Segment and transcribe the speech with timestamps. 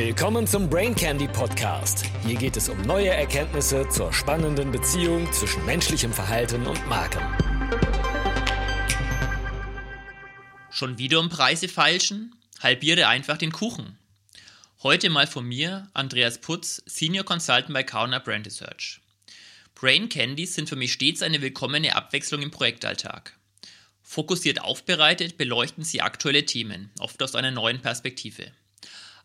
[0.00, 2.04] Willkommen zum Brain Candy Podcast.
[2.24, 7.20] Hier geht es um neue Erkenntnisse zur spannenden Beziehung zwischen menschlichem Verhalten und Marken.
[10.70, 12.32] Schon wieder um Preise feilschen?
[12.60, 13.98] Halbiere einfach den Kuchen.
[14.84, 19.00] Heute mal von mir, Andreas Putz, Senior Consultant bei Kauna Brand Research.
[19.74, 23.36] Brain Candies sind für mich stets eine willkommene Abwechslung im Projektalltag.
[24.04, 28.52] Fokussiert aufbereitet beleuchten sie aktuelle Themen, oft aus einer neuen Perspektive.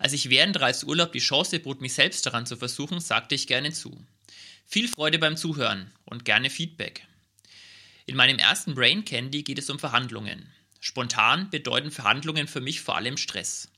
[0.03, 3.71] Als ich während Reisurlaub die Chance bot, mich selbst daran zu versuchen, sagte ich gerne
[3.71, 4.05] zu.
[4.65, 7.07] Viel Freude beim Zuhören und gerne Feedback.
[8.05, 10.51] In meinem ersten Brain Candy geht es um Verhandlungen.
[10.81, 13.71] Spontan bedeuten Verhandlungen für mich vor allem Stress.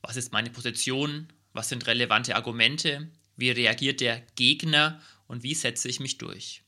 [0.00, 1.28] Was ist meine Position?
[1.52, 3.06] Was sind relevante Argumente?
[3.36, 6.62] Wie reagiert der Gegner und wie setze ich mich durch?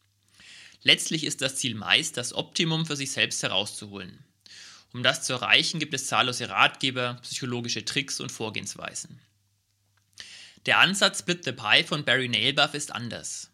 [0.83, 4.23] Letztlich ist das Ziel meist, das Optimum für sich selbst herauszuholen.
[4.93, 9.21] Um das zu erreichen, gibt es zahllose Ratgeber, psychologische Tricks und Vorgehensweisen.
[10.67, 13.51] Der Ansatz Split the Pie von Barry Nailbuff ist anders.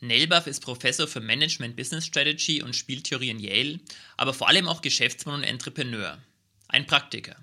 [0.00, 3.80] Nailbuff ist Professor für Management Business Strategy und Spieltheorie in Yale,
[4.16, 6.18] aber vor allem auch Geschäftsmann und Entrepreneur.
[6.68, 7.36] Ein Praktiker.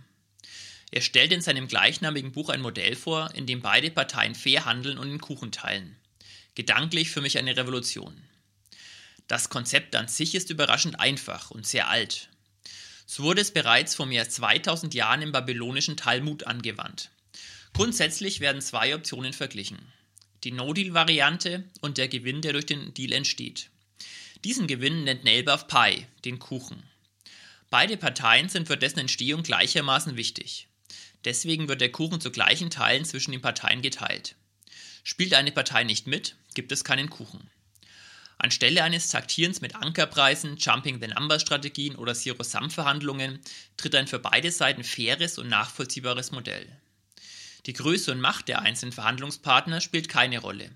[0.92, 4.98] Er stellt in seinem gleichnamigen Buch ein Modell vor, in dem beide Parteien fair handeln
[4.98, 5.96] und den Kuchen teilen.
[6.56, 8.22] Gedanklich für mich eine Revolution.
[9.28, 12.30] Das Konzept an sich ist überraschend einfach und sehr alt.
[13.12, 17.10] So wurde es bereits vor mehr als 2000 Jahren im babylonischen Talmud angewandt.
[17.74, 19.80] Grundsätzlich werden zwei Optionen verglichen.
[20.44, 23.72] Die No-Deal-Variante und der Gewinn, der durch den Deal entsteht.
[24.44, 26.84] Diesen Gewinn nennt Nailbuff Pie, den Kuchen.
[27.72, 30.68] Beide Parteien sind für dessen Entstehung gleichermaßen wichtig.
[31.26, 34.36] Deswegen wird der Kuchen zu gleichen Teilen zwischen den Parteien geteilt.
[35.04, 37.50] Spielt eine Partei nicht mit, gibt es keinen Kuchen.
[38.42, 43.40] Anstelle eines Taktierens mit Ankerpreisen, Jumping the Number Strategien oder Zero-Sum-Verhandlungen
[43.76, 46.66] tritt ein für beide Seiten faires und nachvollziehbares Modell.
[47.66, 50.72] Die Größe und Macht der einzelnen Verhandlungspartner spielt keine Rolle.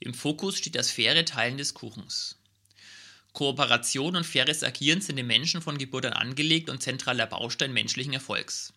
[0.00, 2.38] Im Fokus steht das faire Teilen des Kuchens.
[3.34, 8.14] Kooperation und faires Agieren sind den Menschen von Geburt an angelegt und zentraler Baustein menschlichen
[8.14, 8.72] Erfolgs.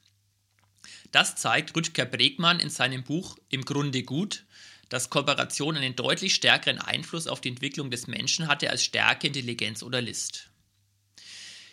[1.13, 4.43] Das zeigt Rüdger Bregmann in seinem Buch Im Grunde gut,
[4.89, 9.83] dass Kooperation einen deutlich stärkeren Einfluss auf die Entwicklung des Menschen hatte als Stärke, Intelligenz
[9.83, 10.49] oder List.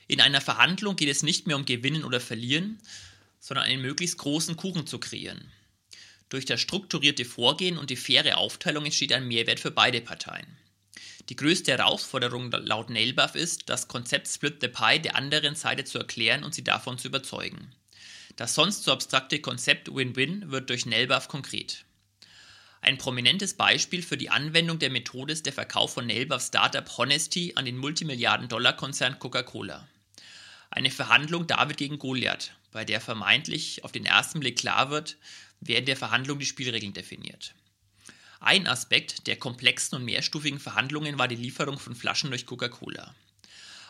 [0.07, 2.79] In einer Verhandlung geht es nicht mehr um Gewinnen oder Verlieren,
[3.41, 5.51] sondern einen möglichst großen Kuchen zu kreieren.
[6.29, 10.47] Durch das strukturierte Vorgehen und die faire Aufteilung entsteht ein Mehrwert für beide Parteien.
[11.29, 15.99] Die größte Herausforderung laut Nailbuff ist, das Konzept Split the Pie der anderen Seite zu
[15.99, 17.73] erklären und sie davon zu überzeugen.
[18.37, 21.86] Das sonst so abstrakte Konzept Win-Win wird durch Nailbuff konkret.
[22.81, 27.53] Ein prominentes Beispiel für die Anwendung der Methode ist der Verkauf von Nailbuffs Startup Honesty
[27.57, 29.89] an den Multimilliarden-Dollar-Konzern Coca-Cola.
[30.71, 35.17] Eine Verhandlung David gegen Goliath, bei der vermeintlich auf den ersten Blick klar wird,
[35.61, 37.55] wer in der Verhandlung die Spielregeln definiert.
[38.41, 43.15] Ein Aspekt der komplexen und mehrstufigen Verhandlungen war die Lieferung von Flaschen durch Coca-Cola.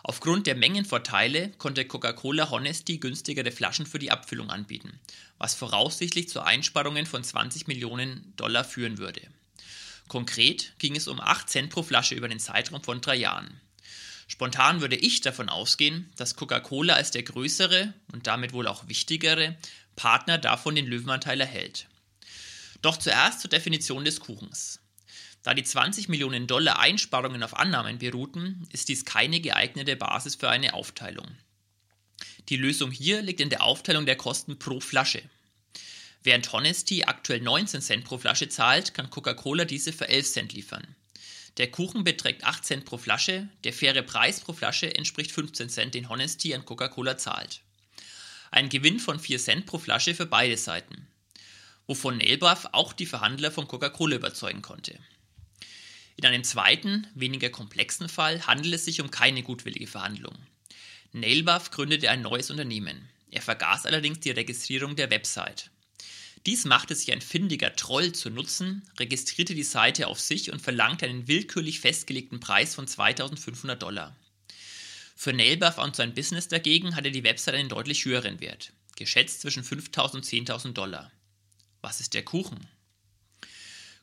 [0.08, 5.00] Aufgrund der Mengenvorteile konnte Coca-Cola Honesty günstigere Flaschen für die Abfüllung anbieten,
[5.36, 9.20] was voraussichtlich zu Einsparungen von 20 Millionen Dollar führen würde.
[10.06, 13.60] Konkret ging es um 8 Cent pro Flasche über den Zeitraum von drei Jahren.
[14.28, 19.56] Spontan würde ich davon ausgehen, dass Coca-Cola als der größere und damit wohl auch wichtigere
[19.96, 21.88] Partner davon den Löwenanteil erhält.
[22.80, 24.78] Doch zuerst zur Definition des Kuchens.
[25.46, 30.48] Da die 20 Millionen Dollar Einsparungen auf Annahmen beruhten, ist dies keine geeignete Basis für
[30.48, 31.28] eine Aufteilung.
[32.48, 35.22] Die Lösung hier liegt in der Aufteilung der Kosten pro Flasche.
[36.24, 40.96] Während Honesty aktuell 19 Cent pro Flasche zahlt, kann Coca-Cola diese für 11 Cent liefern.
[41.58, 45.94] Der Kuchen beträgt 8 Cent pro Flasche, der faire Preis pro Flasche entspricht 15 Cent,
[45.94, 47.60] den Honesty an Coca-Cola zahlt.
[48.50, 51.06] Ein Gewinn von 4 Cent pro Flasche für beide Seiten,
[51.86, 54.98] wovon Nailbuff auch die Verhandler von Coca-Cola überzeugen konnte.
[56.26, 60.34] In einem zweiten, weniger komplexen Fall handelt es sich um keine gutwillige Verhandlung.
[61.12, 63.08] Nailbuff gründete ein neues Unternehmen.
[63.30, 65.70] Er vergaß allerdings die Registrierung der Website.
[66.44, 71.06] Dies machte sich ein findiger Troll zu Nutzen, registrierte die Seite auf sich und verlangte
[71.06, 74.16] einen willkürlich festgelegten Preis von 2500 Dollar.
[75.14, 79.62] Für Nailbuff und sein Business dagegen hatte die Website einen deutlich höheren Wert, geschätzt zwischen
[79.62, 81.12] 5000 und 10.000 Dollar.
[81.82, 82.66] Was ist der Kuchen?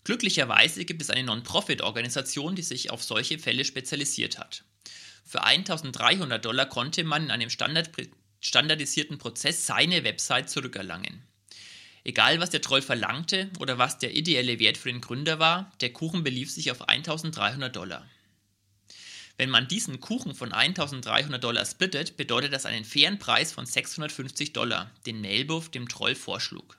[0.03, 4.63] Glücklicherweise gibt es eine Non-Profit-Organisation, die sich auf solche Fälle spezialisiert hat.
[5.25, 7.91] Für 1300 Dollar konnte man in einem Standard
[8.41, 11.23] standardisierten Prozess seine Website zurückerlangen.
[12.03, 15.93] Egal, was der Troll verlangte oder was der ideelle Wert für den Gründer war, der
[15.93, 18.05] Kuchen belief sich auf 1300 Dollar.
[19.37, 24.51] Wenn man diesen Kuchen von 1300 Dollar splittet, bedeutet das einen fairen Preis von 650
[24.51, 26.77] Dollar, den Nailbuff dem Troll vorschlug.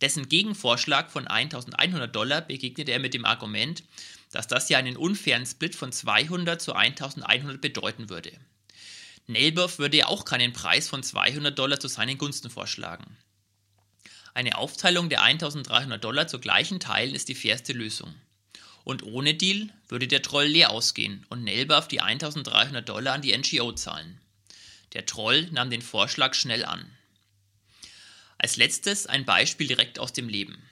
[0.00, 3.82] Dessen Gegenvorschlag von 1100 Dollar begegnete er mit dem Argument,
[4.30, 8.32] dass das ja einen unfairen Split von 200 zu 1100 bedeuten würde.
[9.26, 13.16] Nelboff würde ja auch keinen Preis von 200 Dollar zu seinen Gunsten vorschlagen.
[14.34, 18.14] Eine Aufteilung der 1300 Dollar zu gleichen Teilen ist die fairste Lösung.
[18.84, 23.36] Und ohne Deal würde der Troll leer ausgehen und Nelboff die 1300 Dollar an die
[23.36, 24.18] NGO zahlen.
[24.94, 26.88] Der Troll nahm den Vorschlag schnell an.
[28.38, 30.62] Als letztes ein Beispiel direkt aus dem Leben.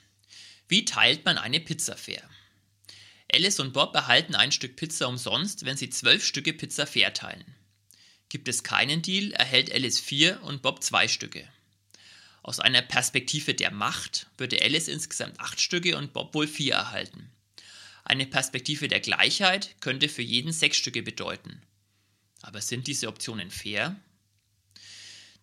[0.69, 2.27] Wie teilt man eine Pizza fair?
[3.31, 7.55] Alice und Bob erhalten ein Stück Pizza umsonst, wenn sie zwölf Stücke Pizza fair teilen.
[8.29, 11.47] Gibt es keinen Deal, erhält Alice vier und Bob zwei Stücke.
[12.41, 17.29] Aus einer Perspektive der Macht würde Alice insgesamt acht Stücke und Bob wohl vier erhalten.
[18.05, 21.61] Eine Perspektive der Gleichheit könnte für jeden sechs Stücke bedeuten.
[22.41, 23.97] Aber sind diese Optionen fair?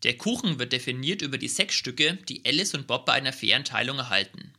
[0.04, 3.64] Der Kuchen wird definiert über die sechs Stücke, die Alice und Bob bei einer fairen
[3.64, 4.52] Teilung erhalten.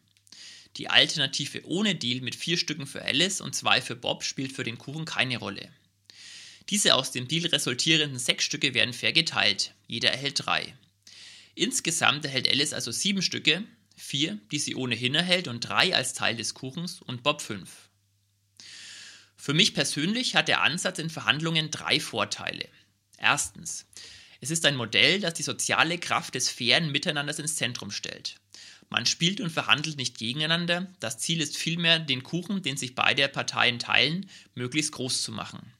[0.77, 4.63] Die Alternative ohne Deal mit vier Stücken für Alice und zwei für Bob spielt für
[4.63, 5.71] den Kuchen keine Rolle.
[6.69, 10.74] Diese aus dem Deal resultierenden sechs Stücke werden fair geteilt, jeder erhält drei.
[11.53, 13.63] Insgesamt erhält Alice also sieben Stücke,
[13.95, 17.88] vier, die sie ohnehin erhält und drei als Teil des Kuchens und Bob fünf.
[19.38, 22.68] Für mich persönlich hat der Ansatz in Verhandlungen drei Vorteile.
[23.18, 23.86] Erstens,
[24.45, 28.36] es ist ein Modell, das die soziale Kraft des fairen Miteinanders ins Zentrum stellt.
[28.92, 33.27] Man spielt und verhandelt nicht gegeneinander, das Ziel ist vielmehr, den Kuchen, den sich beide
[33.27, 35.74] Parteien teilen, möglichst groß zu machen.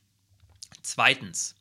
[0.82, 1.54] Zweitens,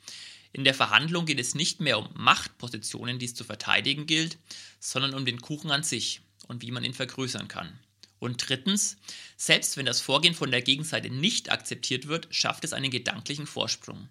[0.55, 4.39] in der Verhandlung geht es nicht mehr um Machtpositionen, die es zu verteidigen gilt,
[4.81, 7.79] sondern um den Kuchen an sich und wie man ihn vergrößern kann.
[8.19, 8.97] Und drittens,
[9.37, 14.09] selbst wenn das Vorgehen von der Gegenseite nicht akzeptiert wird, schafft es einen gedanklichen Vorsprung.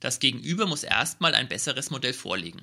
[0.00, 2.62] Das Gegenüber muss erstmal ein besseres Modell vorlegen.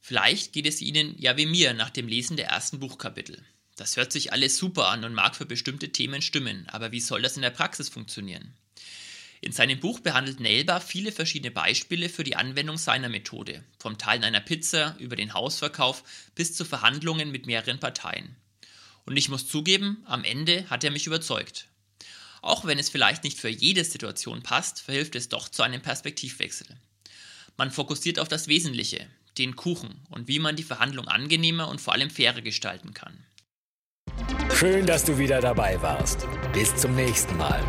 [0.00, 3.44] Vielleicht geht es Ihnen ja wie mir nach dem Lesen der ersten Buchkapitel.
[3.76, 7.22] Das hört sich alles super an und mag für bestimmte Themen stimmen, aber wie soll
[7.22, 8.54] das in der Praxis funktionieren?
[9.40, 14.24] In seinem Buch behandelt Nelba viele verschiedene Beispiele für die Anwendung seiner Methode, vom Teilen
[14.24, 16.02] einer Pizza über den Hausverkauf
[16.34, 18.34] bis zu Verhandlungen mit mehreren Parteien.
[19.04, 21.68] Und ich muss zugeben, am Ende hat er mich überzeugt.
[22.42, 26.66] Auch wenn es vielleicht nicht für jede Situation passt, verhilft es doch zu einem Perspektivwechsel.
[27.56, 29.06] Man fokussiert auf das Wesentliche,
[29.36, 33.24] den Kuchen und wie man die Verhandlung angenehmer und vor allem fairer gestalten kann.
[34.54, 36.26] Schön, dass du wieder dabei warst.
[36.52, 37.62] Bis zum nächsten Mal.